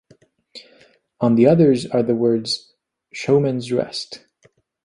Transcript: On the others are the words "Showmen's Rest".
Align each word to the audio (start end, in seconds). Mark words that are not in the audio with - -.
On 1.19 1.35
the 1.35 1.45
others 1.45 1.85
are 1.85 2.01
the 2.01 2.15
words 2.15 2.73
"Showmen's 3.13 3.71
Rest". 3.71 4.25